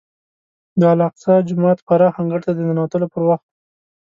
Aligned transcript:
د 0.79 0.81
الاقصی 0.93 1.33
جومات 1.47 1.79
پراخ 1.87 2.13
انګړ 2.21 2.39
ته 2.45 2.51
د 2.53 2.59
ننوتلو 2.67 3.07
پر 3.13 3.21
وخت. 3.29 3.47